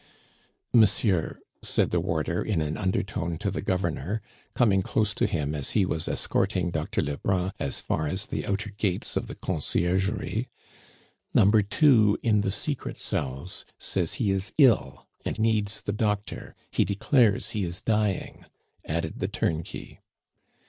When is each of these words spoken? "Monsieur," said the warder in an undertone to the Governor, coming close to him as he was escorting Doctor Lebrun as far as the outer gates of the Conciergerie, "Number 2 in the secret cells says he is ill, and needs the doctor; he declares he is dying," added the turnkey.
"Monsieur," 0.73 1.37
said 1.61 1.91
the 1.91 1.99
warder 1.99 2.41
in 2.41 2.59
an 2.59 2.75
undertone 2.75 3.37
to 3.37 3.51
the 3.51 3.61
Governor, 3.61 4.19
coming 4.55 4.81
close 4.81 5.13
to 5.13 5.27
him 5.27 5.53
as 5.53 5.73
he 5.77 5.85
was 5.85 6.07
escorting 6.07 6.71
Doctor 6.71 7.03
Lebrun 7.03 7.51
as 7.59 7.81
far 7.81 8.07
as 8.07 8.25
the 8.25 8.47
outer 8.47 8.71
gates 8.71 9.15
of 9.15 9.27
the 9.27 9.35
Conciergerie, 9.35 10.49
"Number 11.35 11.61
2 11.61 12.17
in 12.23 12.41
the 12.41 12.51
secret 12.51 12.97
cells 12.97 13.63
says 13.77 14.13
he 14.13 14.31
is 14.31 14.53
ill, 14.57 15.05
and 15.23 15.37
needs 15.37 15.81
the 15.81 15.93
doctor; 15.93 16.55
he 16.71 16.83
declares 16.83 17.51
he 17.51 17.63
is 17.63 17.79
dying," 17.79 18.45
added 18.83 19.19
the 19.19 19.27
turnkey. 19.27 19.99